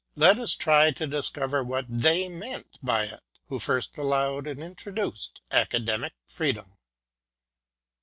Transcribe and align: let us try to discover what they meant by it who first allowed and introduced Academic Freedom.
let 0.15 0.39
us 0.39 0.55
try 0.55 0.89
to 0.89 1.05
discover 1.05 1.63
what 1.63 1.85
they 1.87 2.27
meant 2.27 2.79
by 2.81 3.03
it 3.05 3.19
who 3.49 3.59
first 3.59 3.99
allowed 3.99 4.47
and 4.47 4.63
introduced 4.63 5.41
Academic 5.51 6.13
Freedom. 6.25 6.75